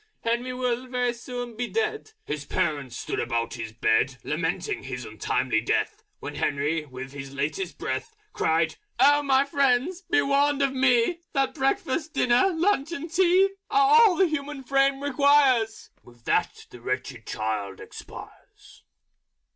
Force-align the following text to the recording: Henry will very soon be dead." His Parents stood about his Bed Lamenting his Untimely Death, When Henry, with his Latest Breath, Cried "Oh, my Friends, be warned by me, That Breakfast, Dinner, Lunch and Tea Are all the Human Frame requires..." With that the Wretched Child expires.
Henry 0.21 0.51
will 0.51 0.87
very 0.87 1.13
soon 1.13 1.55
be 1.55 1.67
dead." 1.67 2.13
His 2.25 2.43
Parents 2.43 2.97
stood 2.97 3.19
about 3.19 3.53
his 3.53 3.71
Bed 3.71 4.17
Lamenting 4.23 4.81
his 4.81 5.05
Untimely 5.05 5.61
Death, 5.61 6.01
When 6.19 6.33
Henry, 6.33 6.85
with 6.87 7.11
his 7.11 7.35
Latest 7.35 7.77
Breath, 7.77 8.15
Cried 8.33 8.77
"Oh, 8.99 9.21
my 9.21 9.45
Friends, 9.45 10.01
be 10.09 10.23
warned 10.23 10.57
by 10.61 10.69
me, 10.71 11.19
That 11.33 11.53
Breakfast, 11.53 12.15
Dinner, 12.15 12.51
Lunch 12.51 12.91
and 12.91 13.13
Tea 13.13 13.51
Are 13.69 13.93
all 14.01 14.15
the 14.15 14.25
Human 14.27 14.63
Frame 14.63 15.03
requires..." 15.03 15.91
With 16.03 16.25
that 16.25 16.65
the 16.71 16.81
Wretched 16.81 17.27
Child 17.27 17.79
expires. 17.79 18.81